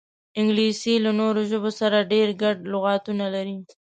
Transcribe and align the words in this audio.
انګلیسي 0.39 0.93
له 1.05 1.11
نورو 1.19 1.41
ژبو 1.51 1.71
سره 1.79 2.07
ډېر 2.13 2.27
ګډ 2.41 2.57
لغاتونه 2.73 3.25
لري 3.35 3.57